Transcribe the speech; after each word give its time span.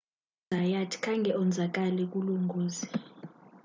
uzayat 0.49 0.93
khange 1.03 1.31
onzakale 1.41 2.03
kulo 2.11 2.33
ngozi 2.43 2.87